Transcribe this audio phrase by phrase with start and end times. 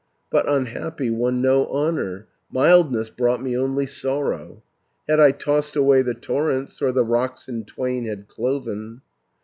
[0.31, 4.63] But, unhappy, won no honour, Mildness brought me only sorrow,
[5.07, 9.03] Had I tossed away the torrents, Or the rocks in twain had cloven.